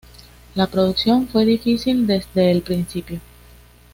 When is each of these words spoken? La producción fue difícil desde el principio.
La 0.55 0.65
producción 0.65 1.27
fue 1.27 1.45
difícil 1.45 2.07
desde 2.07 2.49
el 2.49 2.63
principio. 2.63 3.19